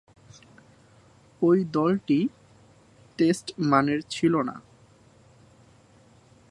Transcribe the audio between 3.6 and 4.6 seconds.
মানের ছিল না।